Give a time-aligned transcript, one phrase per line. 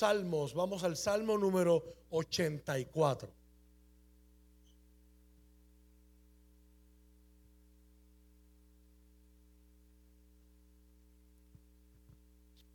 [0.00, 3.30] Salmos, vamos al Salmo número 84.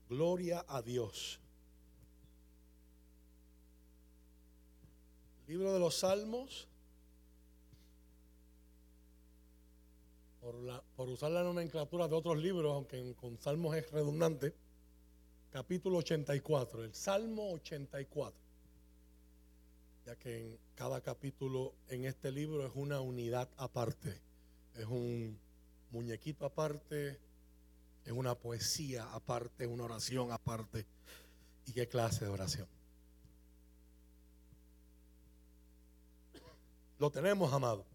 [0.08, 1.40] Gloria a Dios.
[5.48, 6.68] Libro de los Salmos.
[10.42, 14.65] Por, usar la nomenclatura de otros libros, aunque con Salmos es redundante.
[15.56, 18.38] Capítulo 84, el Salmo 84.
[20.06, 24.20] Ya que en cada capítulo en este libro es una unidad aparte.
[24.74, 25.40] Es un
[25.92, 27.22] muñequito aparte,
[28.04, 30.86] es una poesía aparte, es una oración aparte.
[31.68, 32.68] ¿Y qué clase de oración?
[37.00, 37.86] Lo tenemos, amado.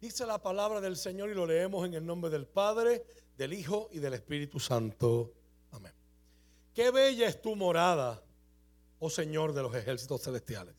[0.00, 3.06] Dice la palabra del Señor y lo leemos en el nombre del Padre,
[3.38, 5.32] del Hijo y del Espíritu Santo.
[6.74, 8.20] Qué bella es tu morada,
[8.98, 10.74] oh Señor de los ejércitos celestiales.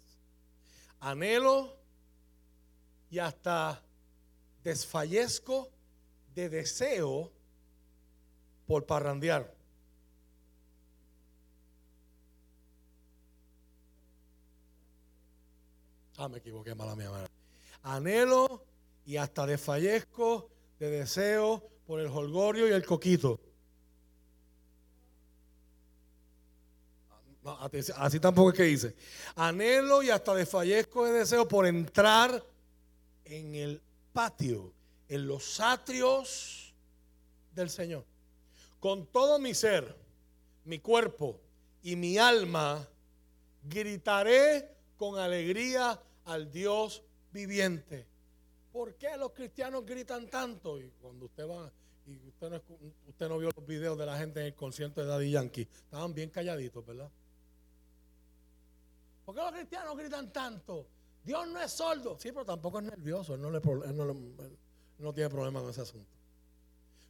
[1.00, 1.78] Anhelo
[3.09, 3.81] y hasta
[4.61, 5.72] desfallezco
[6.34, 7.31] de deseo
[8.67, 9.56] por parrandear.
[16.17, 17.09] Ah, me equivoqué, mala mía.
[17.84, 18.66] Anhelo
[19.06, 23.39] y hasta desfallezco de deseo por el holgorio y el coquito.
[27.97, 28.95] Así tampoco es que dice.
[29.35, 32.43] Anhelo y hasta desfallezco de deseo por entrar
[33.25, 33.81] en el
[34.13, 34.73] patio,
[35.07, 36.73] en los atrios
[37.53, 38.05] del Señor
[38.85, 39.95] con todo mi ser,
[40.63, 41.41] mi cuerpo
[41.81, 42.88] y mi alma,
[43.63, 47.01] gritaré con alegría al Dios
[47.31, 48.05] viviente.
[48.71, 50.79] ¿Por qué los cristianos gritan tanto?
[50.79, 51.71] Y cuando usted va,
[52.05, 52.61] y usted no,
[53.07, 56.13] usted no vio los videos de la gente en el concierto de Daddy Yankee, estaban
[56.13, 57.09] bien calladitos, ¿verdad?
[59.26, 60.88] ¿Por qué los cristianos gritan tanto?
[61.23, 62.18] Dios no es sordo.
[62.20, 63.34] Sí, pero tampoco es nervioso.
[63.34, 66.08] Él no, le, tiene problema con ese asunto.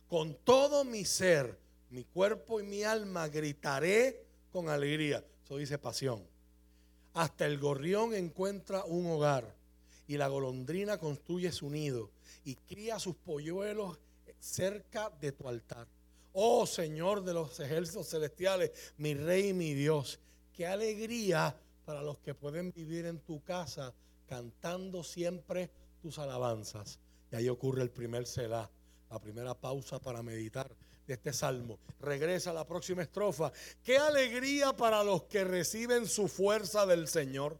[0.07, 1.59] Con todo mi ser,
[1.89, 5.23] mi cuerpo y mi alma gritaré con alegría.
[5.43, 6.23] Eso dice pasión.
[7.13, 9.53] Hasta el gorrión encuentra un hogar
[10.07, 12.09] y la golondrina construye su nido
[12.45, 13.99] y cría sus polluelos
[14.39, 15.87] cerca de tu altar.
[16.33, 20.19] Oh Señor de los ejércitos celestiales, mi Rey y mi Dios,
[20.53, 23.93] qué alegría para los que pueden vivir en tu casa
[24.27, 25.69] cantando siempre
[26.01, 26.99] tus alabanzas.
[27.31, 28.69] Y ahí ocurre el primer Selah,
[29.09, 30.75] la primera pausa para meditar
[31.07, 31.79] de este salmo.
[31.99, 33.51] Regresa a la próxima estrofa.
[33.83, 37.57] Qué alegría para los que reciben su fuerza del Señor,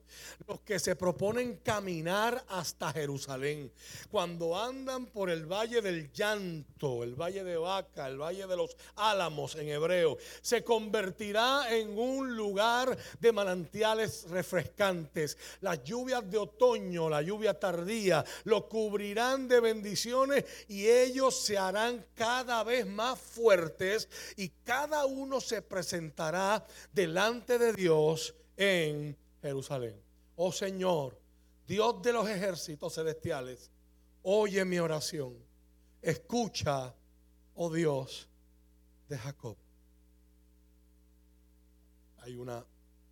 [0.48, 3.72] los que se proponen caminar hasta Jerusalén,
[4.10, 8.76] cuando andan por el valle del llanto, el valle de Vaca, el valle de los
[8.96, 15.38] álamos en hebreo, se convertirá en un lugar de manantiales refrescantes.
[15.62, 22.06] Las lluvias de otoño, la lluvia tardía, lo cubrirán de bendiciones y ellos se harán
[22.16, 24.08] cada vez más fuertes
[24.38, 30.02] y cada uno se presentará delante de Dios en Jerusalén.
[30.38, 31.20] Oh Señor,
[31.68, 33.70] Dios de los ejércitos celestiales,
[34.24, 35.36] oye mi oración.
[36.02, 36.94] Escucha,
[37.56, 38.30] oh Dios
[39.10, 39.58] de Jacob.
[42.20, 42.66] Hay una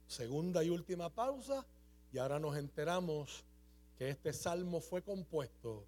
[0.07, 1.65] segunda y última pausa
[2.11, 3.43] y ahora nos enteramos
[3.97, 5.85] que este salmo fue compuesto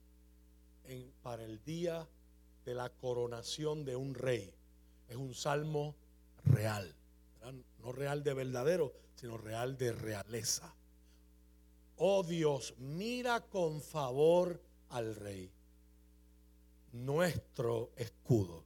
[0.84, 2.08] en, para el día
[2.66, 4.54] de la coronación de un rey.
[5.08, 5.96] Es un salmo
[6.44, 6.96] real,
[7.80, 10.74] no real de verdadero, sino real de realeza.
[11.98, 15.52] Oh Dios, mira con favor al rey,
[16.92, 18.64] nuestro escudo.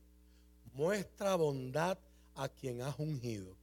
[0.74, 1.98] Muestra bondad
[2.36, 3.56] a quien has ungido.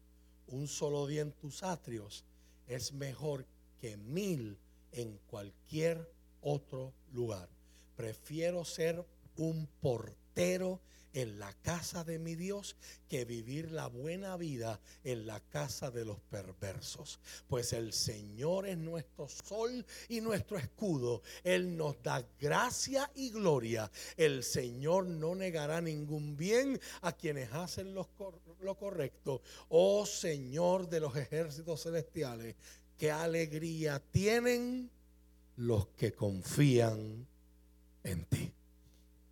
[0.49, 2.25] Un solo día en tus atrios
[2.67, 3.47] es mejor
[3.81, 4.59] que mil
[4.93, 7.49] en cualquier otro lugar.
[7.97, 9.05] Prefiero ser
[9.37, 9.67] un
[10.37, 12.77] en la casa de mi Dios
[13.09, 17.21] que vivir la buena vida en la casa de los perversos.
[17.49, 21.23] Pues el Señor es nuestro sol y nuestro escudo.
[21.43, 23.91] Él nos da gracia y gloria.
[24.19, 28.11] El Señor no negará ningún bien a quienes hacen lo,
[28.61, 29.41] lo correcto.
[29.71, 32.57] Oh Señor de los ejércitos celestiales,
[32.99, 34.91] qué alegría tienen
[35.57, 37.27] los que confían
[38.05, 38.53] en ti.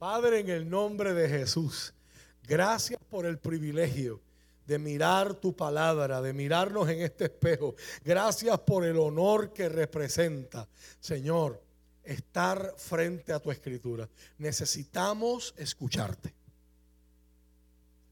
[0.05, 1.95] Padre, en el nombre de Jesús,
[2.47, 4.21] gracias por el privilegio
[4.67, 7.75] de mirar tu palabra, de mirarnos en este espejo.
[8.05, 10.69] Gracias por el honor que representa,
[11.01, 11.65] Señor,
[12.03, 14.06] estar frente a tu escritura.
[14.37, 16.35] Necesitamos escucharte.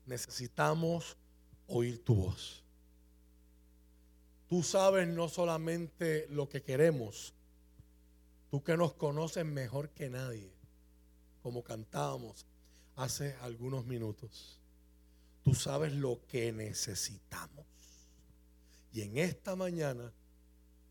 [0.06, 1.18] Necesitamos
[1.66, 2.64] oír tu voz.
[4.48, 7.34] Tú sabes no solamente lo que queremos,
[8.50, 10.61] tú que nos conoces mejor que nadie,
[11.42, 12.46] como cantábamos
[12.96, 14.60] hace algunos minutos.
[15.42, 17.66] Tú sabes lo que necesitamos.
[18.92, 20.12] Y en esta mañana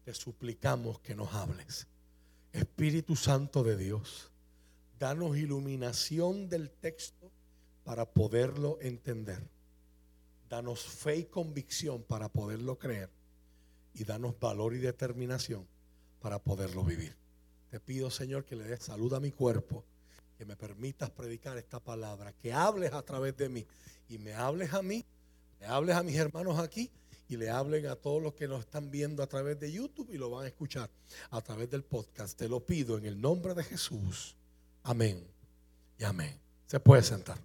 [0.04, 1.88] te suplicamos que nos hables.
[2.52, 4.32] Espíritu Santo de Dios,
[5.00, 7.32] danos iluminación del texto
[7.84, 9.48] para poderlo entender.
[10.50, 13.10] Danos fe y convicción para poderlo creer
[13.94, 15.66] y danos valor y determinación
[16.20, 17.16] para poderlo vivir.
[17.70, 19.86] Te pido, Señor, que le des salud a mi cuerpo,
[20.42, 23.68] que me permitas predicar esta palabra, que hables a través de mí
[24.10, 25.06] y me hables a mí,
[25.60, 26.90] le hables a mis hermanos aquí
[27.30, 30.18] y le hablen a todos los que nos están viendo a través de YouTube y
[30.18, 30.90] lo van a escuchar
[31.30, 32.36] a través del podcast.
[32.36, 34.36] Te lo pido en el nombre de Jesús.
[34.82, 35.24] Amén
[36.00, 36.36] y amén.
[36.66, 37.38] Se puede sentar.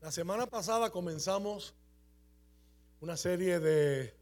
[0.00, 1.74] La semana pasada comenzamos
[3.00, 4.17] una serie de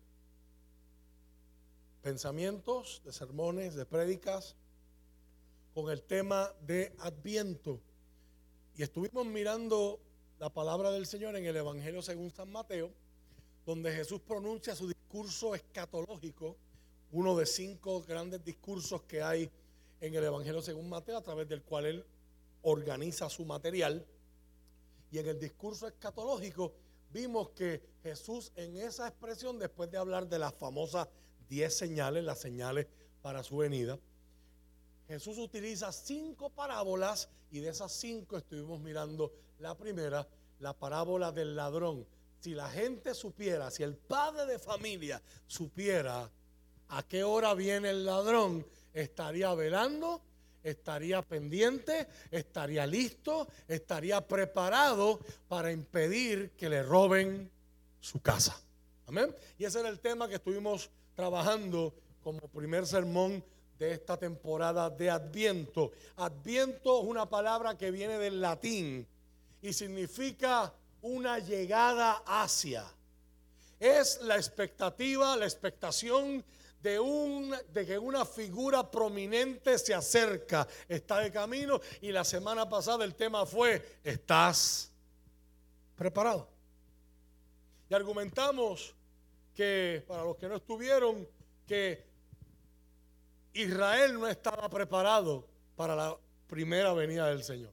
[2.06, 4.54] pensamientos, de sermones, de prédicas
[5.74, 7.80] con el tema de Adviento.
[8.76, 9.98] Y estuvimos mirando
[10.38, 12.92] la palabra del Señor en el Evangelio según San Mateo,
[13.64, 16.56] donde Jesús pronuncia su discurso escatológico,
[17.10, 19.50] uno de cinco grandes discursos que hay
[20.00, 22.06] en el Evangelio según Mateo, a través del cual él
[22.62, 24.06] organiza su material.
[25.10, 26.72] Y en el discurso escatológico
[27.12, 31.08] vimos que Jesús en esa expresión, después de hablar de las famosas
[31.48, 32.86] diez señales, las señales
[33.22, 33.98] para su venida,
[35.08, 40.26] Jesús utiliza cinco parábolas y de esas cinco estuvimos mirando la primera,
[40.58, 42.06] la parábola del ladrón.
[42.40, 46.30] Si la gente supiera, si el padre de familia supiera
[46.88, 50.22] a qué hora viene el ladrón, estaría velando
[50.70, 57.50] estaría pendiente, estaría listo, estaría preparado para impedir que le roben
[58.00, 58.60] su casa.
[59.06, 59.34] Amén.
[59.58, 63.42] Y ese era el tema que estuvimos trabajando como primer sermón
[63.78, 65.92] de esta temporada de Adviento.
[66.16, 69.06] Adviento es una palabra que viene del latín
[69.62, 72.84] y significa una llegada hacia.
[73.80, 76.44] Es la expectativa, la expectación
[76.82, 82.68] de, un, de que una figura prominente se acerca, está de camino y la semana
[82.68, 84.90] pasada el tema fue, ¿estás
[85.96, 86.48] preparado?
[87.88, 88.94] Y argumentamos
[89.56, 91.26] que, para los que no estuvieron,
[91.66, 92.04] que
[93.54, 96.16] Israel no estaba preparado para la
[96.46, 97.72] primera venida del Señor.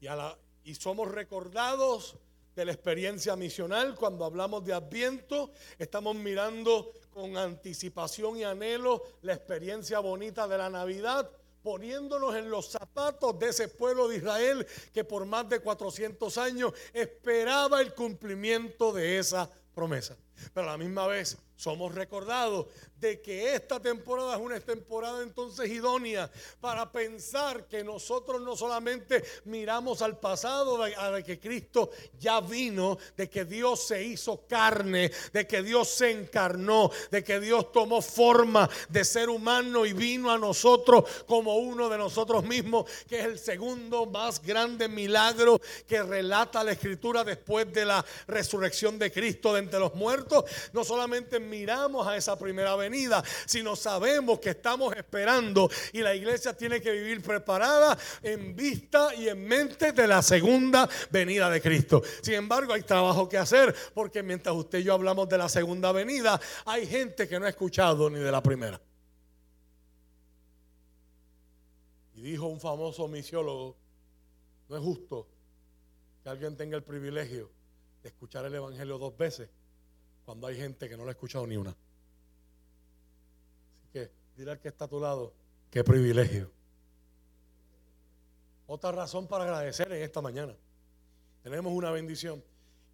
[0.00, 2.16] Y, a la, y somos recordados
[2.54, 9.34] de la experiencia misional cuando hablamos de Adviento, estamos mirando con anticipación y anhelo la
[9.34, 11.30] experiencia bonita de la Navidad,
[11.62, 16.72] poniéndonos en los zapatos de ese pueblo de Israel que por más de 400 años
[16.92, 20.16] esperaba el cumplimiento de esa promesa.
[20.54, 22.66] Pero a la misma vez somos recordados
[23.00, 29.24] de que esta temporada es una temporada entonces idónea para pensar que nosotros no solamente
[29.44, 35.46] miramos al pasado, de que Cristo ya vino, de que Dios se hizo carne, de
[35.48, 40.38] que Dios se encarnó, de que Dios tomó forma de ser humano y vino a
[40.38, 46.62] nosotros como uno de nosotros mismos, que es el segundo más grande milagro que relata
[46.62, 50.44] la escritura después de la resurrección de Cristo de entre los muertos.
[50.72, 56.56] No solamente miramos a esa primera venida, sino sabemos que estamos esperando y la iglesia
[56.56, 62.02] tiene que vivir preparada en vista y en mente de la segunda venida de Cristo.
[62.22, 65.92] Sin embargo, hay trabajo que hacer porque mientras usted y yo hablamos de la segunda
[65.92, 68.80] venida, hay gente que no ha escuchado ni de la primera.
[72.14, 73.76] Y dijo un famoso misiólogo,
[74.68, 75.26] no es justo
[76.22, 77.50] que alguien tenga el privilegio
[78.02, 79.48] de escuchar el Evangelio dos veces
[80.28, 81.70] cuando hay gente que no lo ha escuchado ni una.
[81.70, 81.78] Así
[83.94, 85.32] que dile al que está a tu lado,
[85.70, 86.50] qué privilegio.
[88.66, 90.54] Otra razón para agradecer en esta mañana.
[91.42, 92.44] Tenemos una bendición.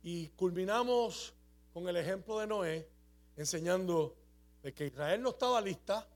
[0.04, 1.34] Y culminamos
[1.72, 2.88] con el ejemplo de Noé,
[3.36, 4.14] enseñando
[4.62, 6.06] de que Israel no estaba lista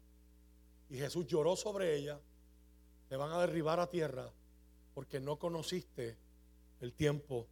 [0.88, 2.20] y Jesús lloró sobre ella.
[3.08, 4.30] Te van a derribar a tierra
[4.94, 6.16] porque no conociste
[6.80, 7.48] el tiempo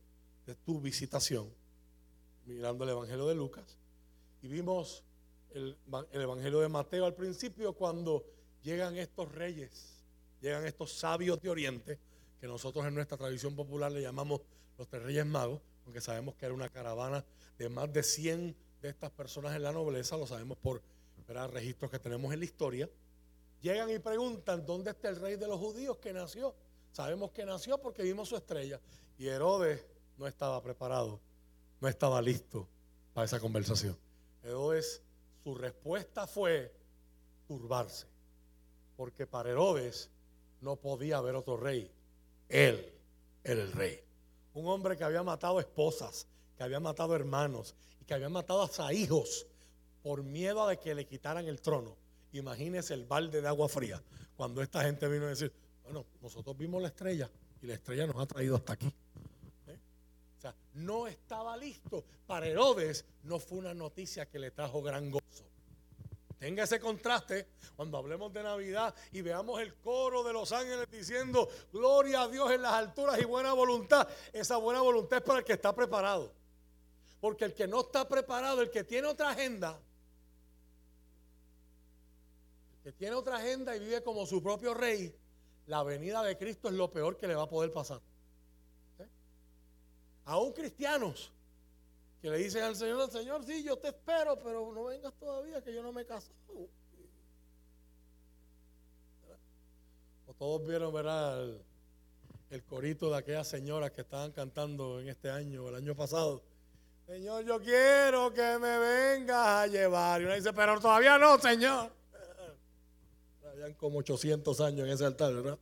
[0.46, 1.50] de tu visitación
[2.46, 3.76] mirando el Evangelio de Lucas,
[4.42, 5.04] y vimos
[5.52, 5.76] el,
[6.12, 8.24] Evangelio de Mateo al principio cuando
[8.62, 10.04] llegan estos reyes,
[10.40, 11.98] llegan estos sabios de Oriente,
[12.40, 14.40] que nosotros en nuestra tradición popular le llamamos
[14.78, 17.24] los tres reyes magos, porque sabemos que era una caravana
[17.58, 20.82] de más de 100 de estas personas en la nobleza, lo sabemos por
[21.50, 22.88] registros que tenemos en la historia.
[23.60, 26.54] Llegan y preguntan, ¿dónde está el rey de los judíos que nació?
[26.92, 28.80] Sabemos que nació porque vimos su estrella.
[29.18, 29.84] Y Herodes
[30.16, 31.20] no estaba preparado,
[31.88, 32.68] estaba listo
[33.12, 33.96] para esa conversación.
[34.42, 35.02] Herodes,
[35.42, 36.72] su respuesta fue
[37.46, 38.06] turbarse,
[38.96, 40.10] porque para Herodes
[40.60, 41.90] no podía haber otro rey.
[42.48, 42.92] Él
[43.42, 44.00] era el rey.
[44.54, 46.26] Un hombre que había matado esposas,
[46.56, 49.46] que había matado hermanos y que había matado hasta hijos
[50.02, 51.96] por miedo a que le quitaran el trono.
[52.32, 54.02] Imagínese el balde de agua fría
[54.36, 55.52] cuando esta gente vino a decir,
[55.82, 57.30] bueno, nosotros vimos la estrella
[57.62, 58.92] y la estrella nos ha traído hasta aquí.
[60.74, 62.04] No estaba listo.
[62.26, 65.44] Para Herodes no fue una noticia que le trajo gran gozo.
[66.38, 71.48] Tenga ese contraste cuando hablemos de Navidad y veamos el coro de los ángeles diciendo,
[71.72, 74.06] gloria a Dios en las alturas y buena voluntad.
[74.32, 76.32] Esa buena voluntad es para el que está preparado.
[77.20, 79.80] Porque el que no está preparado, el que tiene otra agenda,
[82.76, 85.14] el que tiene otra agenda y vive como su propio rey,
[85.66, 88.00] la venida de Cristo es lo peor que le va a poder pasar.
[90.26, 91.32] Aún cristianos
[92.20, 95.72] que le dicen al Señor, Señor, sí, yo te espero, pero no vengas todavía, que
[95.72, 96.34] yo no me he casado.
[100.38, 101.42] Todos vieron, ¿verdad?
[101.42, 101.62] El,
[102.50, 106.42] el corito de aquellas señoras que estaban cantando en este año, el año pasado.
[107.06, 110.20] Señor, yo quiero que me vengas a llevar.
[110.20, 111.90] Y uno dice, pero todavía no, Señor.
[113.48, 115.58] Habían como 800 años en ese altar, ¿verdad?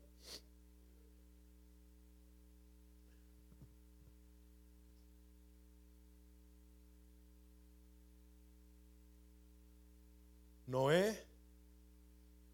[10.75, 11.17] Noé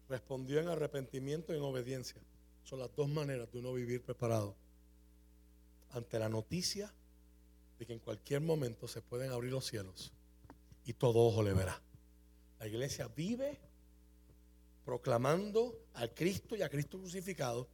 [0.07, 2.21] respondió en arrepentimiento y en obediencia.
[2.63, 4.55] Son las dos maneras de uno vivir preparado
[5.89, 6.93] ante la noticia
[7.79, 10.13] de que en cualquier momento se pueden abrir los cielos
[10.85, 11.81] y todo ojo le verá.
[12.59, 13.57] La iglesia vive
[14.85, 17.67] proclamando al Cristo y a Cristo crucificado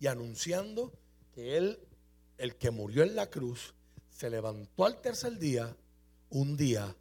[0.00, 0.92] y anunciando
[1.32, 1.78] que Él,
[2.36, 3.72] el que murió en la cruz,
[4.10, 5.74] se levantó al tercer día,
[6.28, 6.94] un día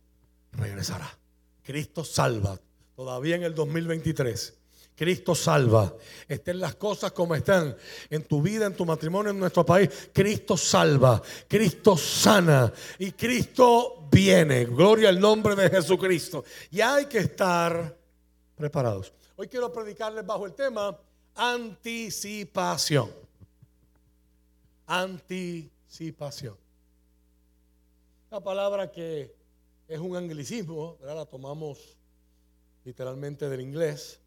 [0.54, 1.20] regresará.
[1.64, 2.58] Cristo salva
[2.96, 4.54] todavía en el 2023.
[4.96, 5.94] Cristo salva.
[6.28, 7.76] Estén las cosas como están
[8.10, 9.90] en tu vida, en tu matrimonio, en nuestro país.
[10.14, 11.22] Cristo salva.
[11.48, 12.72] Cristo sana.
[13.00, 14.66] Y Cristo viene.
[14.66, 16.44] Gloria al nombre de Jesucristo.
[16.70, 17.98] Y hay que estar
[18.56, 19.12] preparados.
[19.36, 20.96] Hoy quiero predicarles bajo el tema
[21.36, 23.12] anticipación.
[24.86, 26.56] Anticipación.
[28.30, 29.36] La palabra que
[29.88, 31.98] es un anglicismo, la tomamos
[32.84, 34.20] literalmente del inglés.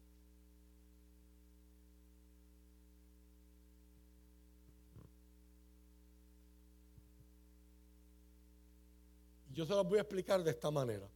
[9.53, 11.09] Yo se los voy a explicar de esta manera.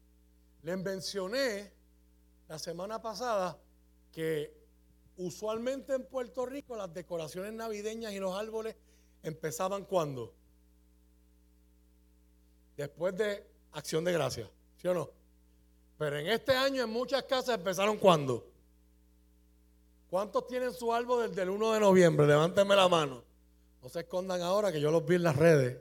[0.63, 1.71] Les mencioné
[2.48, 3.60] la semana pasada
[4.12, 4.62] que
[5.17, 8.75] usualmente en Puerto Rico las decoraciones navideñas y los árboles
[9.24, 10.33] empezaban cuando?
[12.75, 15.20] Después de acción de gracias, ¿sí o no?
[16.01, 18.43] Pero en este año en muchas casas empezaron cuando?
[20.10, 22.25] ¿Cuántos tienen su árbol desde el 1 de noviembre?
[22.25, 23.24] Levántenme la mano.
[23.84, 25.79] No se escondan ahora que yo los vi en las redes.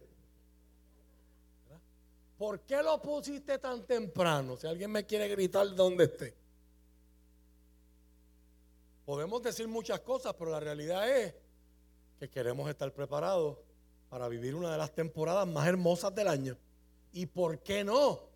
[2.37, 4.59] ¿Por qué lo pusiste tan temprano?
[4.59, 6.37] Si alguien me quiere gritar dónde esté.
[9.07, 11.35] Podemos decir muchas cosas, pero la realidad es
[12.19, 13.57] que queremos estar preparados
[14.11, 16.59] para vivir una de las temporadas más hermosas del año.
[17.11, 18.30] ¿Y por qué no?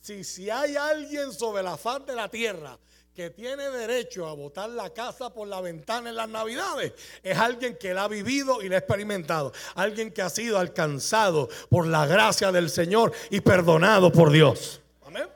[0.00, 2.78] Si, si hay alguien sobre la faz de la tierra
[3.18, 7.76] que tiene derecho a botar la casa por la ventana en las navidades, es alguien
[7.76, 9.52] que la ha vivido y la ha experimentado.
[9.74, 14.80] Alguien que ha sido alcanzado por la gracia del Señor y perdonado por Dios.
[15.04, 15.28] Amén.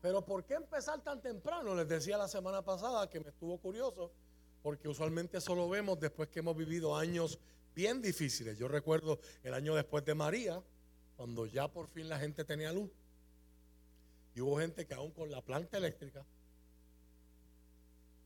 [0.00, 1.74] Pero ¿por qué empezar tan temprano?
[1.74, 4.10] Les decía la semana pasada que me estuvo curioso,
[4.62, 7.38] porque usualmente eso lo vemos después que hemos vivido años
[7.74, 8.56] bien difíciles.
[8.56, 10.62] Yo recuerdo el año después de María,
[11.18, 12.88] cuando ya por fin la gente tenía luz.
[14.36, 16.24] Y hubo gente que aún con la planta eléctrica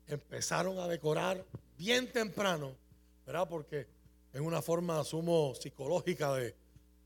[0.06, 1.42] empezaron a decorar
[1.78, 2.76] bien temprano,
[3.24, 3.48] ¿verdad?
[3.48, 3.86] Porque
[4.30, 6.54] es una forma, asumo, psicológica de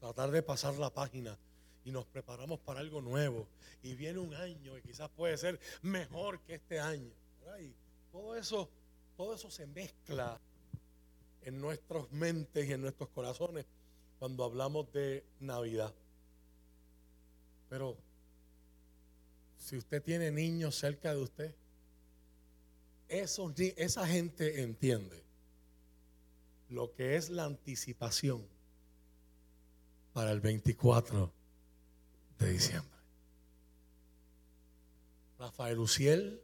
[0.01, 1.39] tratar de pasar la página
[1.85, 3.47] y nos preparamos para algo nuevo.
[3.85, 7.13] Y viene un año que quizás puede ser mejor que este año.
[7.61, 7.73] Y
[8.11, 8.69] todo eso,
[9.17, 10.41] todo eso se mezcla
[11.43, 13.67] en nuestras mentes y en nuestros corazones
[14.19, 15.95] cuando hablamos de Navidad.
[17.69, 17.97] Pero
[19.57, 21.55] si usted tiene niños cerca de usted,
[23.09, 25.25] esa gente entiende
[26.69, 28.47] lo que es la anticipación
[30.13, 31.33] para el 24
[32.39, 32.97] de diciembre.
[35.39, 36.41] Rafael Uciel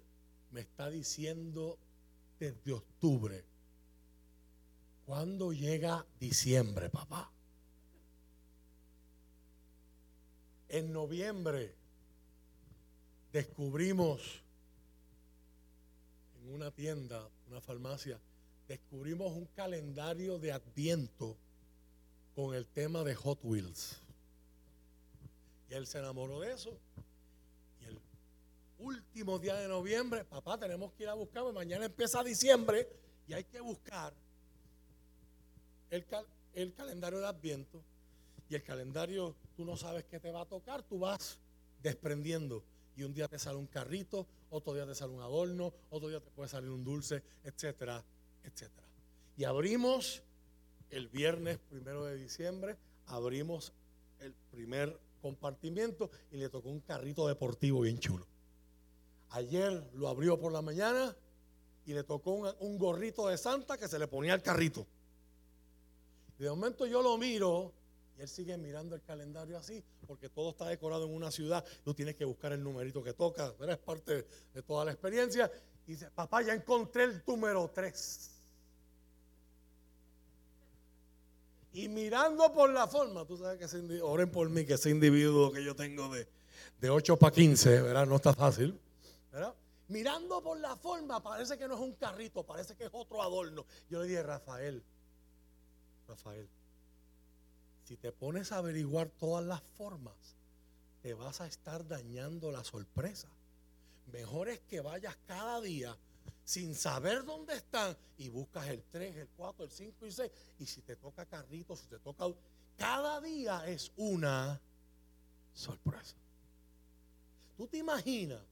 [0.51, 1.79] me está diciendo
[2.39, 3.45] desde octubre
[5.07, 7.32] ¿Cuándo llega diciembre, papá?
[10.73, 11.71] En noviembre
[13.31, 14.43] descubrimos
[16.41, 18.19] en una tienda, una farmacia,
[18.67, 21.37] descubrimos un calendario de adviento
[22.35, 23.99] con el tema de Hot Wheels.
[25.69, 26.75] Y él se enamoró de eso.
[27.79, 28.01] Y el
[28.79, 32.89] último día de noviembre, papá, tenemos que ir a buscar, mañana empieza diciembre
[33.29, 34.15] y hay que buscar
[35.91, 36.07] el,
[36.55, 37.85] el calendario de Adviento.
[38.53, 41.39] Y el calendario, tú no sabes qué te va a tocar, tú vas
[41.83, 42.63] desprendiendo.
[42.95, 46.21] Y un día te sale un carrito, otro día te sale un adorno, otro día
[46.21, 48.05] te puede salir un dulce, etcétera,
[48.45, 48.87] etcétera.
[49.39, 50.23] Y abrimos
[50.91, 53.73] el viernes primero de diciembre, abrimos
[54.19, 58.27] el primer compartimiento y le tocó un carrito deportivo bien chulo.
[59.31, 61.17] Ayer lo abrió por la mañana
[61.87, 64.87] y le tocó un, gorrito de Santa que se le ponía al carrito.
[66.39, 67.73] De momento yo lo miro
[68.17, 71.65] y él sigue mirando el calendario así, porque todo está decorado en una ciudad.
[71.85, 75.51] Tú tienes que buscar el numerito que toca, es parte de toda la experiencia.
[75.87, 78.31] Y dice, papá, ya encontré el número 3.
[81.75, 85.51] Y mirando por la forma, tú sabes que ese, oren por mí, que ese individuo
[85.51, 86.29] que yo tengo de,
[86.81, 88.07] de 8 para 15, ¿verdad?
[88.07, 88.79] No está fácil,
[89.33, 89.55] ¿verdad?
[89.89, 93.65] Mirando por la forma, parece que no es un carrito, parece que es otro adorno.
[93.89, 94.83] Yo le dije, Rafael,
[96.07, 96.47] Rafael,
[97.85, 100.37] si te pones a averiguar todas las formas,
[101.03, 103.29] te vas a estar dañando la sorpresa.
[104.13, 105.97] Mejor es que vayas cada día
[106.45, 110.33] sin saber dónde están y buscas el 3, el 4, el 5 y 6.
[110.61, 112.27] Y si te toca carrito, si te toca...
[112.77, 114.61] Cada día es una
[115.53, 116.17] sorpresa.
[117.57, 118.45] ¿Tú te imaginas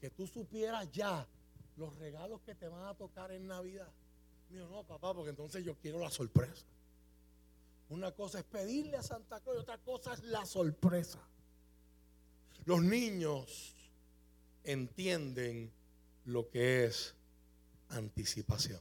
[0.00, 1.26] que tú supieras ya
[1.76, 3.88] los regalos que te van a tocar en Navidad?
[4.50, 6.66] Mío, no, papá, porque entonces yo quiero la sorpresa.
[7.90, 11.18] Una cosa es pedirle a Santa Claus y otra cosa es la sorpresa.
[12.64, 13.74] Los niños
[14.62, 15.72] entienden
[16.24, 17.16] lo que es
[17.88, 18.80] anticipación.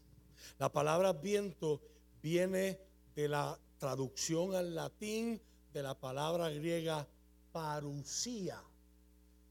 [0.59, 1.81] La palabra viento
[2.21, 2.79] viene
[3.15, 5.41] de la traducción al latín
[5.73, 7.07] de la palabra griega
[7.51, 8.61] parusía,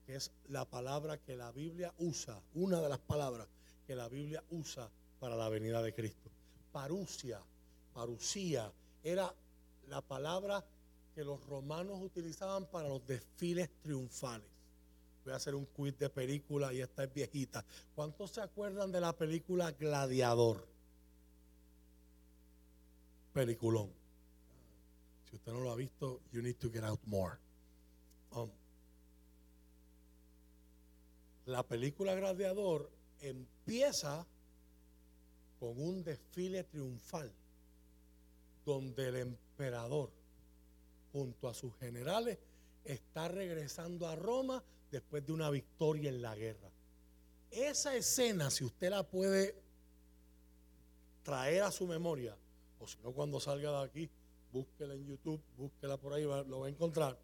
[0.06, 3.48] que es la palabra que la Biblia usa, una de las palabras
[3.86, 6.30] que la Biblia usa para la venida de Cristo.
[6.70, 7.40] Parusia,
[7.92, 9.34] parusía, era
[9.88, 10.64] la palabra
[11.14, 14.58] que los romanos utilizaban para los desfiles triunfales
[15.28, 17.62] voy a hacer un quiz de película y esta es viejita.
[17.94, 20.66] ¿Cuántos se acuerdan de la película Gladiador?
[23.34, 23.92] Peliculón.
[25.28, 27.36] Si usted no lo ha visto, you need to get out more.
[28.32, 28.50] Um,
[31.44, 34.26] la película Gladiador empieza
[35.60, 37.30] con un desfile triunfal
[38.68, 40.12] donde el emperador
[41.10, 42.38] junto a sus generales
[42.84, 46.70] está regresando a Roma después de una victoria en la guerra.
[47.50, 49.54] Esa escena, si usted la puede
[51.22, 52.36] traer a su memoria,
[52.78, 54.10] o si no cuando salga de aquí,
[54.52, 57.18] búsquela en YouTube, búsquela por ahí, lo va a encontrar.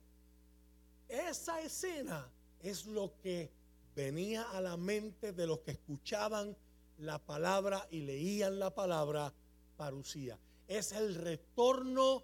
[1.07, 2.27] Esa escena
[2.61, 3.53] es lo que
[3.95, 6.57] venía a la mente de los que escuchaban
[6.97, 9.35] la palabra y leían la palabra
[9.77, 10.39] parucía.
[10.67, 12.23] Es el retorno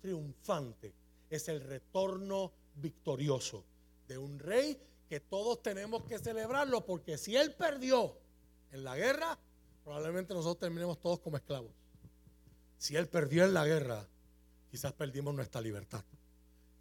[0.00, 0.94] triunfante,
[1.28, 3.64] es el retorno victorioso
[4.06, 8.16] de un rey que todos tenemos que celebrarlo, porque si él perdió
[8.70, 9.38] en la guerra,
[9.84, 11.72] probablemente nosotros terminemos todos como esclavos.
[12.78, 14.06] Si él perdió en la guerra,
[14.70, 16.04] quizás perdimos nuestra libertad.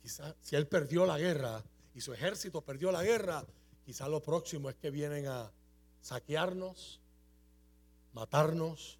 [0.01, 3.45] Quizás si él perdió la guerra y su ejército perdió la guerra,
[3.85, 5.51] quizás lo próximo es que vienen a
[6.01, 7.01] saquearnos,
[8.13, 8.99] matarnos,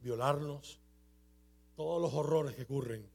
[0.00, 0.79] violarnos,
[1.80, 3.08] todos los horrores que ocurren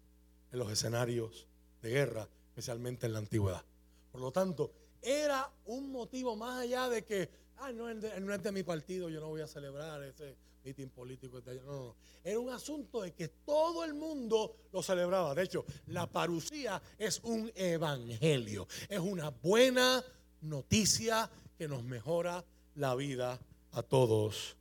[0.51, 1.45] en los escenarios
[1.83, 3.63] de guerra, especialmente en la antigüedad.
[4.11, 4.71] Por lo tanto,
[5.03, 9.21] era un motivo más allá de que, ah, no, no es de mi partido, yo
[9.21, 11.43] no voy a celebrar ese mitin político.
[11.45, 15.35] No, no, Era un asunto de que todo el mundo lo celebraba.
[15.35, 20.03] De hecho, la parucía es un evangelio, es una buena
[20.41, 23.39] noticia que nos mejora la vida
[23.73, 24.57] a todos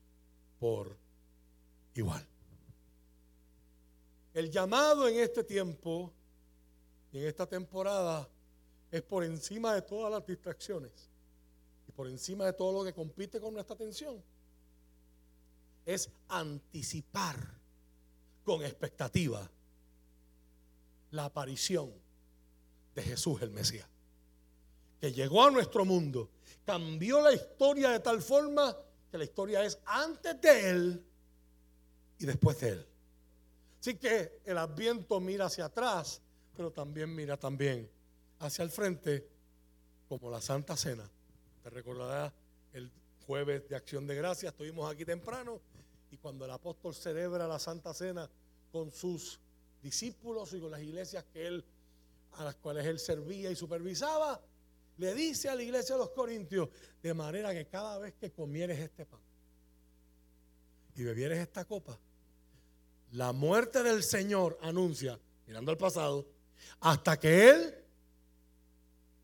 [0.59, 0.95] por
[1.95, 2.34] igual.
[4.35, 6.13] El llamado en este tiempo
[7.13, 8.29] y en esta temporada
[8.91, 11.09] es por encima de todas las distracciones
[11.87, 14.21] y por encima de todo lo que compite con nuestra atención.
[15.87, 17.37] Es anticipar
[18.43, 19.49] con expectativa
[21.13, 21.93] la aparición
[22.97, 23.89] de Jesús el Mesías,
[25.01, 26.29] que llegó a nuestro mundo,
[26.67, 28.77] cambió la historia de tal forma
[29.13, 31.05] que la historia es antes de Él
[32.19, 32.94] y después de Él.
[33.85, 36.23] Así que el adviento mira hacia atrás,
[36.57, 37.87] pero también mira también
[38.39, 39.29] hacia el frente,
[40.09, 41.07] como la Santa Cena.
[41.63, 42.33] Te recordarás
[42.73, 42.91] el
[43.27, 45.61] jueves de acción de gracias, estuvimos aquí temprano
[46.11, 48.27] y cuando el apóstol celebra la Santa Cena
[48.73, 49.39] con sus
[49.83, 51.63] discípulos y con las iglesias que él
[52.39, 54.41] a las cuales él servía y supervisaba,
[54.97, 56.71] le dice a la iglesia de los Corintios,
[57.03, 59.21] de manera que cada vez que comieres este pan
[60.97, 62.01] y bebieres esta copa,
[63.15, 66.27] la muerte del Señor anuncia, mirando al pasado,
[66.81, 67.75] hasta que Él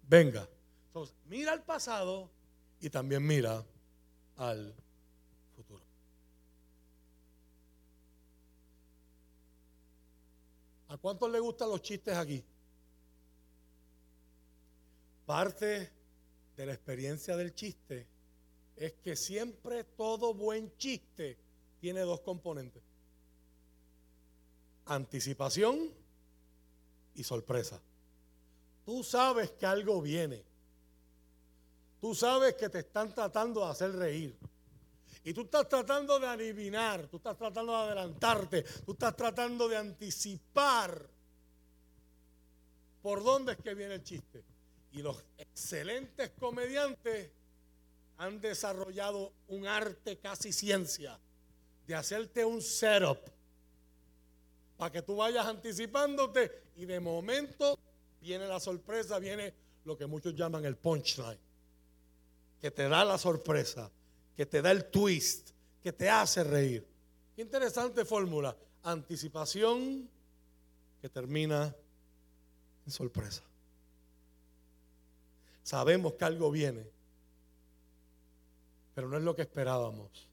[0.03, 0.49] venga.
[0.87, 2.31] Entonces, mira al pasado
[2.81, 3.65] y también mira
[4.37, 4.73] al
[5.57, 5.83] futuro.
[10.87, 12.45] ¿A cuántos le gustan los chistes aquí?
[15.27, 15.93] Parte
[16.57, 18.07] de la experiencia del chiste
[18.77, 21.37] es que siempre todo buen chiste
[21.81, 22.90] tiene dos componentes.
[24.91, 25.95] Anticipación
[27.15, 27.81] y sorpresa.
[28.85, 30.45] Tú sabes que algo viene.
[32.01, 34.37] Tú sabes que te están tratando de hacer reír.
[35.23, 39.77] Y tú estás tratando de adivinar, tú estás tratando de adelantarte, tú estás tratando de
[39.77, 41.09] anticipar
[43.01, 44.43] por dónde es que viene el chiste.
[44.91, 47.31] Y los excelentes comediantes
[48.17, 51.17] han desarrollado un arte casi ciencia
[51.87, 53.21] de hacerte un setup
[54.81, 57.79] para que tú vayas anticipándote y de momento
[58.19, 59.53] viene la sorpresa, viene
[59.85, 61.39] lo que muchos llaman el punchline,
[62.59, 63.91] que te da la sorpresa,
[64.35, 65.51] que te da el twist,
[65.83, 66.89] que te hace reír.
[67.37, 70.09] Qué interesante fórmula, anticipación
[70.99, 71.77] que termina
[72.87, 73.43] en sorpresa.
[75.63, 76.91] Sabemos que algo viene,
[78.95, 80.27] pero no es lo que esperábamos.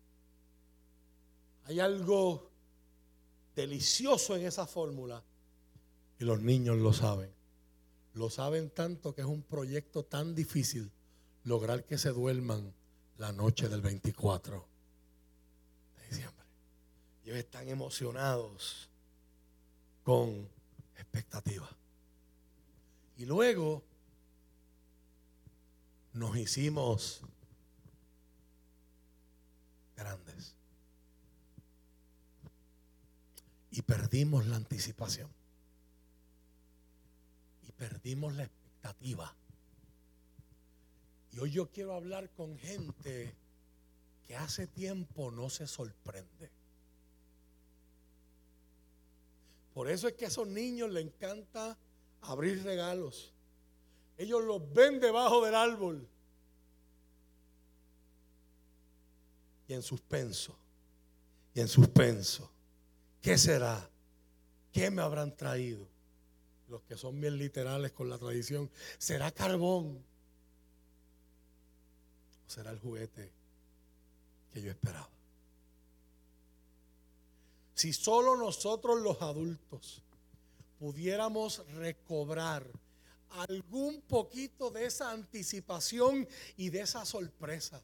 [1.66, 2.50] Hay algo
[3.58, 5.24] delicioso en esa fórmula
[6.20, 7.34] y los niños lo saben.
[8.13, 10.91] Lo saben tanto que es un proyecto tan difícil
[11.43, 12.72] lograr que se duerman
[13.17, 14.67] la noche del 24
[15.98, 16.46] de diciembre.
[17.24, 18.89] Ellos están emocionados
[20.04, 20.48] con
[20.96, 21.67] expectativa.
[23.17, 23.84] Y luego
[26.13, 27.22] nos hicimos
[29.96, 30.57] grandes.
[33.78, 35.30] Y perdimos la anticipación.
[37.62, 39.36] Y perdimos la expectativa.
[41.32, 43.36] Y hoy yo quiero hablar con gente
[44.26, 46.50] que hace tiempo no se sorprende.
[49.76, 51.78] Por eso es que a esos niños les encanta
[52.22, 53.32] abrir regalos.
[54.18, 56.10] Ellos los ven debajo del árbol.
[59.68, 60.58] Y en suspenso.
[61.54, 62.57] Y en suspenso.
[63.28, 63.90] ¿Qué será?
[64.72, 65.86] ¿Qué me habrán traído?
[66.70, 68.72] Los que son bien literales con la tradición.
[68.98, 70.02] ¿Será carbón?
[72.48, 73.34] ¿O será el juguete
[74.54, 75.10] que yo esperaba?
[77.74, 80.02] Si solo nosotros los adultos
[80.80, 82.66] pudiéramos recobrar
[83.32, 87.84] algún poquito de esa anticipación y de esa sorpresa,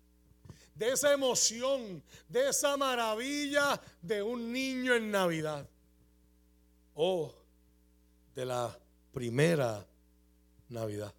[0.76, 5.68] de esa emoción, de esa maravilla de un niño en Navidad.
[6.96, 7.34] O
[8.36, 8.80] de la
[9.12, 9.86] primera
[10.70, 11.14] Navidad.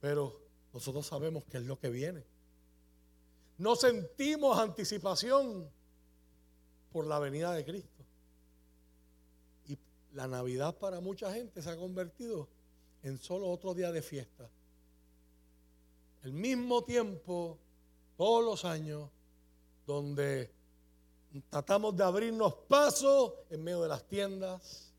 [0.00, 0.40] Pero
[0.72, 2.24] nosotros sabemos qué es lo que viene.
[3.58, 5.70] No sentimos anticipación
[6.90, 8.04] por la venida de Cristo.
[10.12, 12.48] La Navidad para mucha gente se ha convertido
[13.02, 14.48] en solo otro día de fiesta.
[16.22, 17.58] El mismo tiempo,
[18.16, 19.10] todos los años,
[19.86, 20.52] donde
[21.50, 24.92] tratamos de abrirnos paso en medio de las tiendas,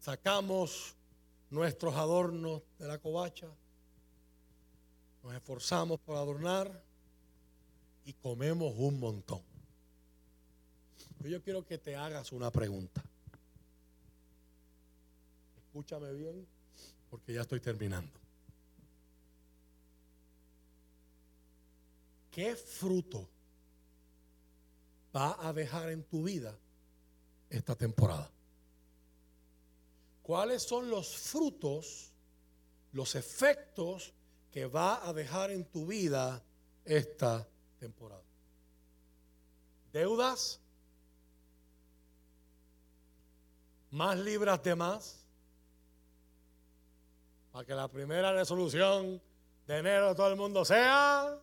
[0.00, 0.94] sacamos
[1.50, 3.48] nuestros adornos de la covacha,
[5.22, 6.82] nos esforzamos por adornar
[8.04, 9.42] y comemos un montón.
[11.20, 13.02] Yo quiero que te hagas una pregunta.
[15.58, 16.46] Escúchame bien,
[17.10, 18.10] porque ya estoy terminando.
[22.30, 23.28] ¿Qué fruto
[25.14, 26.56] va a dejar en tu vida
[27.48, 28.30] esta temporada?
[30.22, 32.12] ¿Cuáles son los frutos,
[32.92, 34.12] los efectos
[34.50, 36.42] que va a dejar en tu vida
[36.84, 38.22] esta temporada?
[39.92, 40.60] ¿Deudas?
[43.90, 45.26] más libras de más.
[47.52, 49.20] Para que la primera resolución
[49.66, 51.36] de enero de todo el mundo sea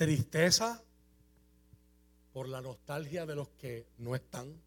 [0.00, 0.82] Tristeza
[2.32, 4.58] por la nostalgia de los que no están,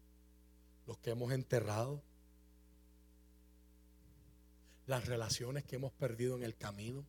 [0.86, 2.00] los que hemos enterrado,
[4.86, 7.04] las relaciones que hemos perdido en el camino,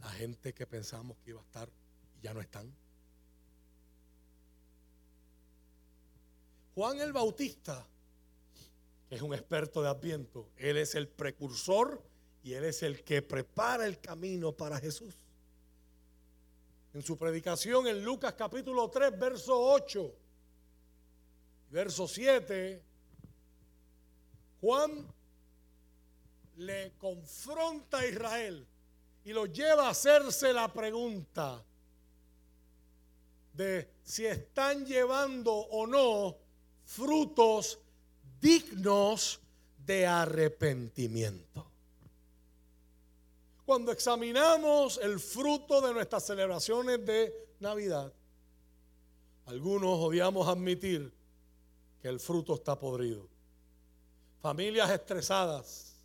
[0.00, 1.68] la gente que pensamos que iba a estar
[2.18, 2.74] y ya no están.
[6.74, 7.86] Juan el Bautista,
[9.06, 12.02] que es un experto de Adviento, él es el precursor
[12.42, 15.27] y él es el que prepara el camino para Jesús.
[16.94, 20.14] En su predicación en Lucas capítulo 3, verso 8,
[21.70, 22.82] verso 7,
[24.60, 25.06] Juan
[26.56, 28.66] le confronta a Israel
[29.24, 31.64] y lo lleva a hacerse la pregunta
[33.52, 36.38] de si están llevando o no
[36.84, 37.78] frutos
[38.40, 39.40] dignos
[39.84, 41.67] de arrepentimiento.
[43.68, 48.10] Cuando examinamos el fruto de nuestras celebraciones de Navidad,
[49.44, 51.12] algunos odiamos admitir
[52.00, 53.28] que el fruto está podrido.
[54.40, 55.96] Familias estresadas,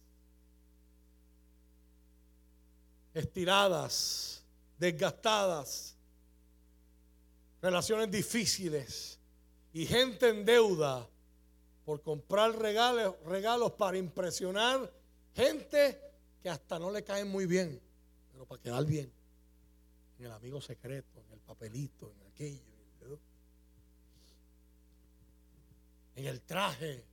[3.14, 4.44] estiradas,
[4.78, 5.96] desgastadas,
[7.62, 9.18] relaciones difíciles
[9.72, 11.08] y gente en deuda
[11.86, 14.92] por comprar regalos, para impresionar
[15.34, 16.12] gente
[16.44, 17.82] que hasta no le caen muy bien,
[18.34, 19.10] pero para quedar bien.
[20.20, 23.20] En el amigo secreto, en el papelito, en aquello,
[26.16, 27.04] en el traje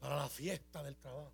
[0.00, 1.32] para la fiesta del trabajo.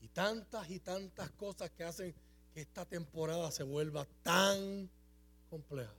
[0.00, 2.14] Y tantas y tantas cosas que hacen
[2.52, 4.90] que esta temporada se vuelva tan
[5.48, 5.94] compleja.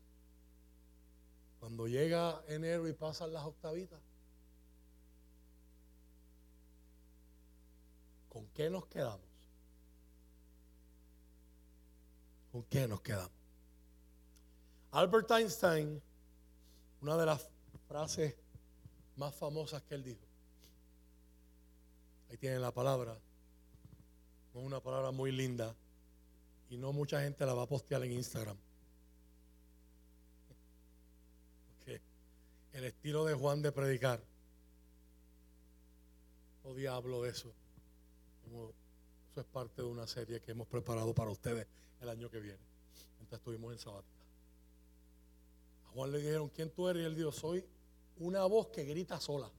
[1.59, 3.99] Cuando llega enero y pasan las octavitas,
[8.29, 9.27] ¿con qué nos quedamos?
[12.51, 13.31] ¿Con qué nos quedamos?
[14.91, 16.01] Albert Einstein,
[17.01, 17.49] una de las
[17.87, 18.35] frases
[19.15, 20.25] más famosas que él dijo,
[22.29, 23.17] ahí tienen la palabra,
[24.53, 25.75] es una palabra muy linda
[26.69, 28.57] y no mucha gente la va a postear en Instagram.
[32.79, 34.23] el estilo de Juan de predicar.
[36.63, 37.33] O diablo de
[38.51, 38.73] eso.
[39.41, 41.67] es parte de una serie que hemos preparado para ustedes
[42.01, 42.59] el año que viene.
[43.17, 44.23] Mientras estuvimos en sabática.
[45.85, 47.03] A Juan le dijeron, ¿quién tú eres?
[47.03, 47.65] Y él dijo, soy
[48.17, 49.49] una voz que grita sola.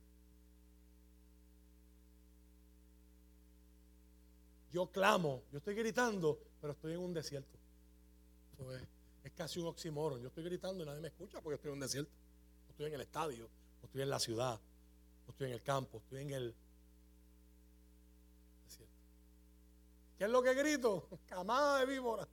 [4.72, 7.58] Yo clamo, yo estoy gritando, pero estoy en un desierto.
[9.24, 10.20] es, casi un oxímoron.
[10.20, 12.12] Yo estoy gritando y nadie me escucha porque estoy en un desierto
[12.80, 13.50] estoy en el estadio,
[13.82, 14.58] no estoy en la ciudad,
[15.26, 16.54] no estoy en el campo, estoy en el
[18.64, 18.94] desierto.
[20.20, 21.08] ¿Qué es lo que grito?
[21.24, 22.28] Camada de víbora.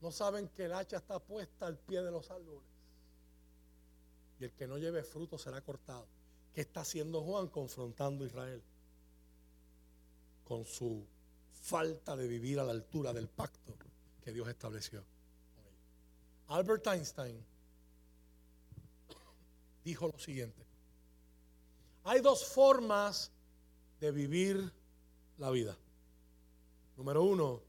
[0.00, 2.68] No saben que el hacha está puesta al pie de los árboles.
[4.40, 6.08] Y el que no lleve fruto será cortado.
[6.52, 8.60] ¿Qué está haciendo Juan confrontando a Israel?
[10.42, 11.06] Con su
[11.52, 13.76] falta de vivir a la altura del pacto
[14.20, 15.04] que Dios estableció.
[16.48, 17.46] Albert Einstein
[19.84, 20.66] dijo lo siguiente.
[22.02, 23.30] Hay dos formas
[24.02, 24.72] de vivir
[25.38, 25.76] la vida.
[26.96, 27.62] Número uno,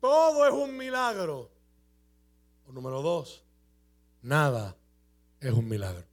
[0.00, 1.48] todo es un milagro.
[2.66, 3.44] O número dos,
[4.22, 4.76] nada
[5.38, 6.04] es un milagro.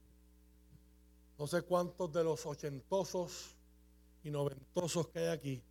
[1.36, 3.56] No sé cuántos de los ochentosos
[4.22, 5.62] y noventosos que hay aquí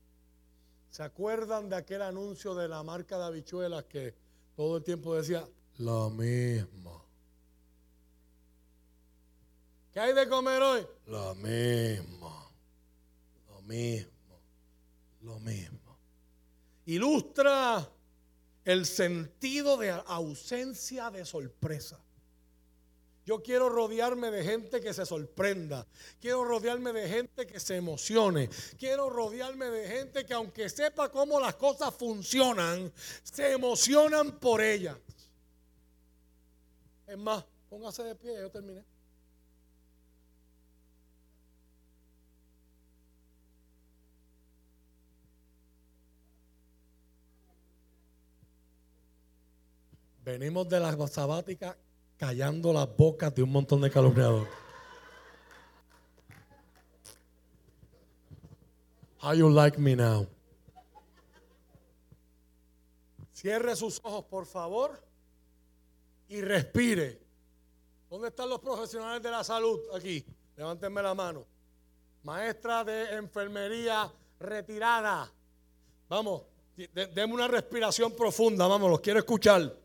[0.90, 4.14] se acuerdan de aquel anuncio de la marca de habichuelas que
[4.58, 5.48] todo el tiempo decía
[5.78, 7.02] lo mismo.
[9.94, 10.88] ¿Qué hay de comer hoy?
[11.08, 12.45] Lo mismo.
[13.66, 14.40] Mismo.
[15.22, 15.98] Lo mismo.
[16.86, 17.90] Ilustra
[18.64, 22.00] el sentido de ausencia de sorpresa.
[23.26, 25.88] Yo quiero rodearme de gente que se sorprenda.
[26.20, 28.50] Quiero rodearme de gente que se emocione.
[28.78, 34.96] Quiero rodearme de gente que aunque sepa cómo las cosas funcionan, se emocionan por ellas.
[37.08, 38.84] Es más, póngase de pie, yo terminé.
[50.26, 51.78] Venimos de la sabática
[52.18, 54.52] callando las bocas de un montón de calumniadores.
[59.22, 60.28] How you like me now?
[63.34, 65.00] Cierre sus ojos, por favor,
[66.28, 67.22] y respire.
[68.10, 69.80] ¿Dónde están los profesionales de la salud?
[69.94, 71.46] Aquí, levántenme la mano.
[72.24, 75.32] Maestra de enfermería retirada.
[76.10, 76.42] Vamos,
[76.76, 79.85] deme una respiración profunda, vamos, los quiero escuchar.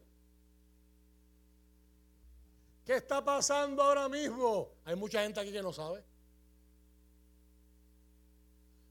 [2.90, 4.68] ¿Qué está pasando ahora mismo?
[4.84, 6.02] Hay mucha gente aquí que no sabe.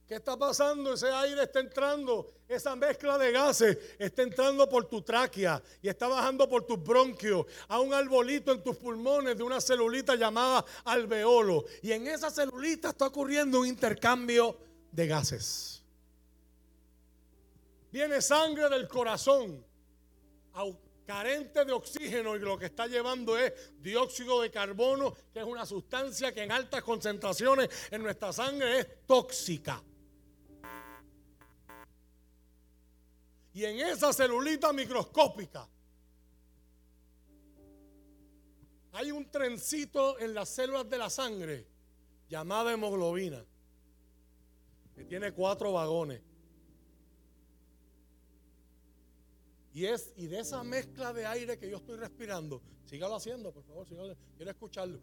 [0.07, 0.93] ¿Qué está pasando?
[0.93, 6.07] Ese aire está entrando, esa mezcla de gases está entrando por tu tráquea y está
[6.07, 11.65] bajando por tus bronquios a un arbolito en tus pulmones de una celulita llamada alveolo.
[11.81, 14.55] Y en esa celulita está ocurriendo un intercambio
[14.93, 15.83] de gases.
[17.91, 19.61] Viene sangre del corazón
[21.09, 25.65] carente de oxígeno y lo que está llevando es dióxido de carbono, que es una
[25.65, 29.81] sustancia que en altas concentraciones en nuestra sangre es tóxica.
[33.53, 35.67] Y en esa celulita microscópica
[38.91, 41.65] hay un trencito en las células de la sangre
[42.27, 43.43] llamada hemoglobina,
[44.93, 46.28] que tiene cuatro vagones.
[49.73, 53.63] Y, es, y de esa mezcla de aire que yo estoy respirando, sígalo haciendo, por
[53.63, 54.99] favor, sígalo, quiero escucharlo.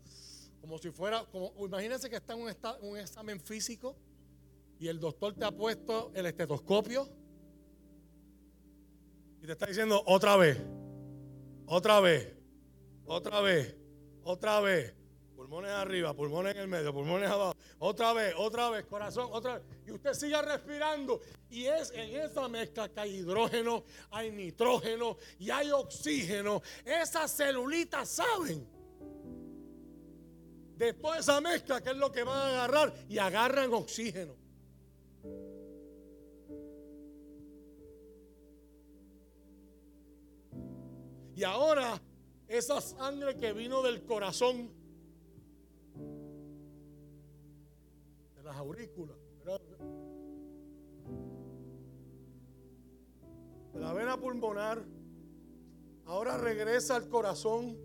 [0.61, 2.53] Como si fuera, como, imagínense que está en un,
[2.83, 3.97] un examen físico
[4.79, 7.09] y el doctor te ha puesto el estetoscopio
[9.41, 10.59] y te está diciendo otra vez,
[11.67, 12.35] otra vez,
[13.05, 13.77] otra vez,
[14.25, 14.96] otra vez.
[15.47, 17.55] Pulmones arriba, pulmones en el medio, pulmones abajo.
[17.79, 19.63] Otra vez, otra vez, corazón, otra vez.
[19.87, 21.21] Y usted sigue respirando.
[21.49, 26.63] Y es en esa mezcla que hay hidrógeno, hay nitrógeno y hay oxígeno.
[26.85, 28.69] Esas celulitas saben
[30.77, 34.35] de toda esa mezcla que es lo que van a agarrar y agarran oxígeno.
[41.37, 42.03] Y ahora
[42.49, 44.76] esa sangre que vino del corazón,
[48.47, 49.17] las aurículas,
[53.75, 54.85] la vena pulmonar,
[56.07, 57.77] ahora regresa al corazón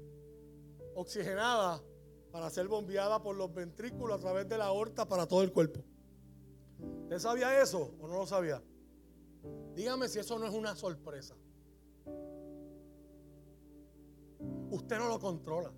[0.96, 1.84] oxigenada
[2.32, 5.84] para ser bombeada por los ventrículos a través de la aorta para todo el cuerpo.
[7.04, 8.64] ¿Usted sabía eso o no lo sabía?
[9.76, 11.36] Dígame si eso no es una sorpresa.
[14.72, 15.72] usted no lo controla.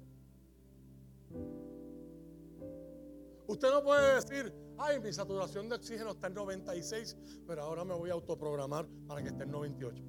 [3.48, 7.94] Usted no puede decir, ay, mi saturación de oxígeno está en 96, pero ahora me
[7.94, 10.04] voy a autoprogramar para que esté en 98.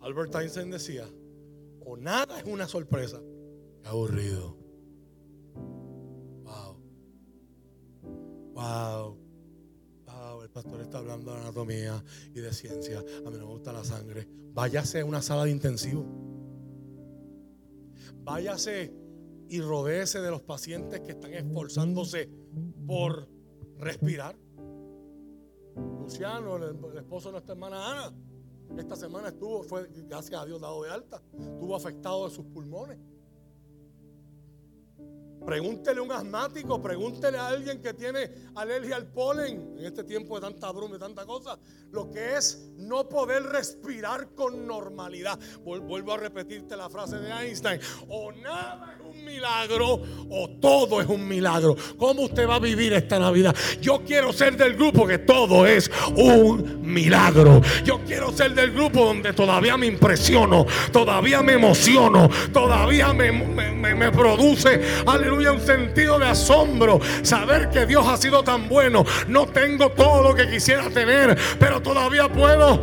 [0.00, 1.06] Albert Einstein decía,
[1.84, 3.20] o nada es una sorpresa.
[3.82, 4.56] Qué aburrido.
[6.44, 6.76] Wow.
[8.54, 9.22] Wow
[10.52, 12.98] pastor está hablando de anatomía y de ciencia.
[12.98, 14.28] A mí no me gusta la sangre.
[14.52, 16.04] Váyase a una sala de intensivo.
[18.22, 18.92] Váyase
[19.52, 22.30] y rodéese de los pacientes que están esforzándose
[22.86, 23.28] por
[23.76, 24.34] respirar.
[25.76, 28.16] Luciano, el, esposo de nuestra hermana Ana,
[28.78, 32.98] esta semana estuvo, fue, gracias a Dios, dado de alta, estuvo afectado de sus pulmones.
[35.44, 40.36] Pregúntele a un asmático, pregúntele a alguien que tiene alergia al polen en este tiempo
[40.36, 41.58] de tanta bruma y tanta cosa.
[41.90, 45.38] Lo que es no poder respirar con normalidad.
[45.62, 47.80] Vuelvo a repetirte la frase de Einstein.
[48.08, 50.00] O nada es un milagro
[50.30, 51.76] o todo es un milagro.
[51.98, 53.54] ¿Cómo usted va a vivir esta Navidad?
[53.80, 57.60] Yo quiero ser del grupo que todo es un milagro.
[57.84, 64.80] Yo quiero ser del grupo donde todavía me impresiono, todavía me emociono, todavía me, produce,
[65.32, 67.00] un sentido de asombro.
[67.22, 69.04] Saber que Dios ha sido tan bueno.
[69.28, 72.80] No tengo todo lo que quisiera tener, pero todavía puedo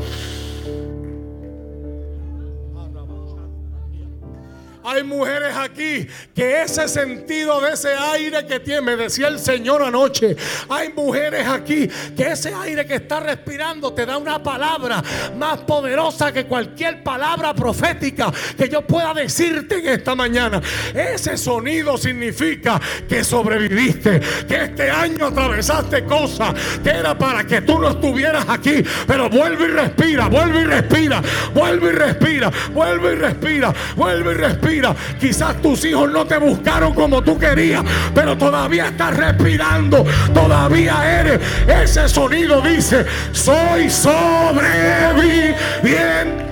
[4.90, 9.84] Hay mujeres aquí que ese sentido de ese aire que tiene, me decía el Señor
[9.84, 10.36] anoche,
[10.68, 15.04] hay mujeres aquí que ese aire que está respirando te da una palabra
[15.38, 20.60] más poderosa que cualquier palabra profética que yo pueda decirte en esta mañana.
[20.96, 27.78] Ese sonido significa que sobreviviste, que este año atravesaste cosas que era para que tú
[27.78, 31.22] no estuvieras aquí, pero vuelve y respira, vuelve y respira,
[31.54, 34.79] vuelve y respira, vuelve y respira, vuelve y respira.
[35.20, 41.40] Quizás tus hijos no te buscaron como tú querías, pero todavía estás respirando, todavía eres.
[41.68, 46.49] Ese sonido dice, soy sobreviviente.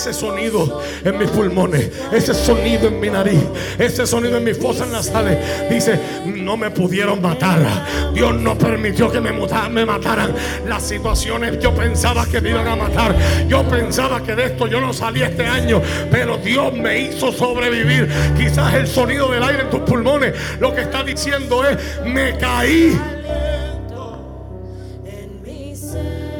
[0.00, 3.42] Ese sonido en mis pulmones, ese sonido en mi nariz,
[3.78, 5.36] ese sonido en mis fosas nasales.
[5.68, 7.58] Dice, no me pudieron matar.
[8.14, 10.34] Dios no permitió que me, me mataran.
[10.66, 13.14] Las situaciones yo pensaba que me iban a matar.
[13.46, 15.82] Yo pensaba que de esto yo no salí este año.
[16.10, 18.08] Pero Dios me hizo sobrevivir.
[18.38, 21.76] Quizás el sonido del aire en tus pulmones lo que está diciendo es,
[22.06, 22.98] me caí.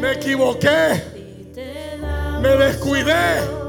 [0.01, 1.20] Me equivoqué.
[2.43, 3.61] Me descuidé.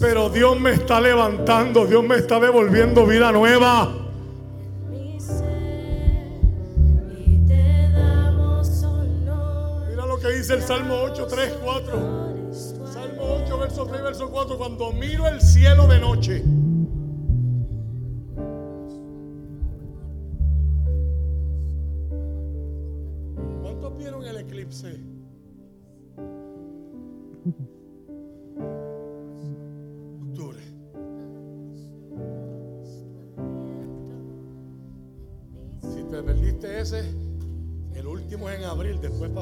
[0.00, 1.86] Pero Dios me está levantando.
[1.86, 3.92] Dios me está devolviendo vida nueva.
[9.88, 11.92] Mira lo que dice el Salmo 8, 3, 4.
[12.92, 14.58] Salmo 8, verso 3, verso 4.
[14.58, 16.42] Cuando miro el cielo de noche.
[23.62, 24.98] ¿Cuántos vieron el eclipse?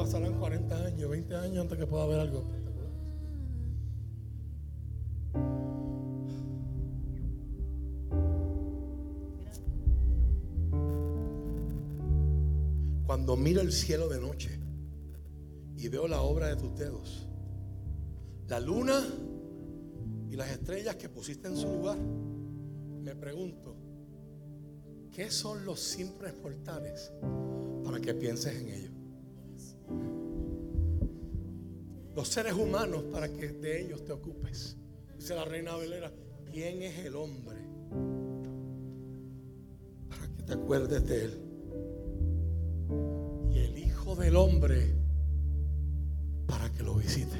[0.01, 2.43] Pasarán 40 años, 20 años antes que pueda haber algo
[13.05, 14.57] Cuando miro el cielo de noche
[15.75, 17.27] y veo la obra de tus dedos,
[18.47, 19.03] la luna
[20.29, 23.75] y las estrellas que pusiste en su lugar, me pregunto,
[25.11, 27.11] ¿qué son los simples mortales
[27.83, 28.90] para que pienses en ellos?
[32.21, 34.77] Los seres humanos para que de ellos te ocupes.
[35.17, 36.11] Dice la reina Velera,
[36.51, 37.57] ¿quién es el hombre?
[40.07, 41.39] Para que te acuerdes de él.
[43.51, 44.93] Y el Hijo del Hombre
[46.45, 47.39] para que lo visite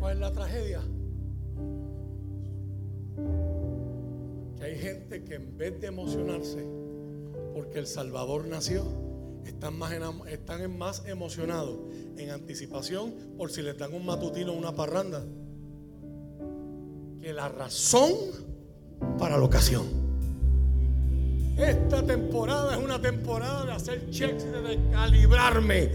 [0.00, 0.80] cuál es la tragedia?
[4.56, 6.64] Que hay gente que en vez de emocionarse
[7.52, 9.03] porque el Salvador nació,
[9.46, 9.92] están más,
[10.28, 11.78] están más emocionados
[12.16, 15.24] en anticipación por si les dan un matutino o una parranda
[17.20, 18.12] que la razón
[19.18, 20.03] para la ocasión.
[21.56, 25.88] Esta temporada es una temporada de hacer checks de descalibrarme.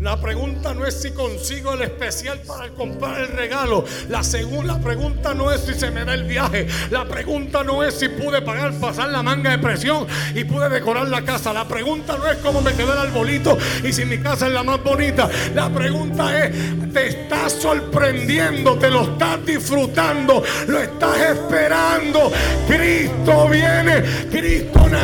[0.00, 3.84] La pregunta no es si consigo el especial para comprar el regalo.
[4.08, 6.66] La segunda pregunta no es si se me da el viaje.
[6.90, 10.04] La pregunta no es si pude pagar, pasar la manga de presión
[10.34, 11.52] y pude decorar la casa.
[11.52, 14.64] La pregunta no es cómo me quedó el arbolito y si mi casa es la
[14.64, 15.30] más bonita.
[15.54, 18.76] La pregunta es, ¿te estás sorprendiendo?
[18.78, 20.42] ¿Te lo estás disfrutando?
[20.66, 22.32] ¿Lo estás esperando?
[22.66, 24.02] Cristo viene.
[24.28, 25.03] Cristo nace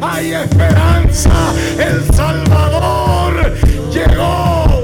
[0.00, 1.30] hay esperanza.
[1.76, 3.52] El Salvador
[3.90, 4.77] llegó.